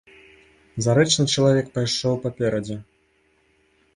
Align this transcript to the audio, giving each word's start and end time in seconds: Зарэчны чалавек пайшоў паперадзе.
Зарэчны 0.85 1.25
чалавек 1.33 1.69
пайшоў 1.77 2.15
паперадзе. 2.25 2.77